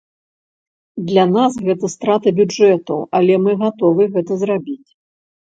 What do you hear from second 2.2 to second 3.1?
бюджэту,